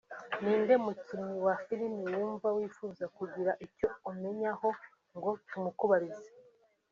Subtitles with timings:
[0.41, 4.67] Ni inde mukinnyi wa filime wumva wifuza kugira icyo umenyaho
[5.15, 6.29] ngo tumukubarize